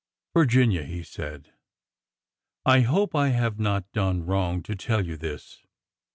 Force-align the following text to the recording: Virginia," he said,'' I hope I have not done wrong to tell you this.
Virginia," 0.33 0.81
he 0.83 1.03
said,'' 1.03 1.53
I 2.75 2.79
hope 2.79 3.15
I 3.15 3.27
have 3.27 3.59
not 3.59 3.91
done 3.91 4.25
wrong 4.25 4.63
to 4.63 4.73
tell 4.75 5.05
you 5.05 5.15
this. 5.15 5.61